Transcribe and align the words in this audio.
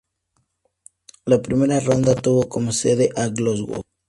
La 1.25 1.39
primera 1.43 1.79
ronda 1.79 2.15
tuvo 2.15 2.49
como 2.49 2.71
sede 2.71 3.11
a 3.15 3.27
Glasgow. 3.27 3.83